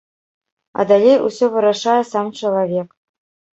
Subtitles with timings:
[0.79, 2.87] А далей усё вырашае сам чалавек.